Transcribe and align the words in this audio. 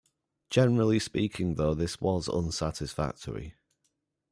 Generally 0.49 0.97
speaking 0.97 1.53
though, 1.53 1.75
this 1.75 2.01
was 2.01 2.27
unsatisfactory. 2.27 3.53